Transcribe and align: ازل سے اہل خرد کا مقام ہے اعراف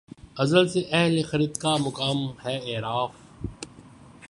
ازل 0.37 0.67
سے 0.67 0.81
اہل 0.91 1.21
خرد 1.23 1.57
کا 1.57 1.75
مقام 1.77 2.19
ہے 2.45 2.55
اعراف 2.65 3.11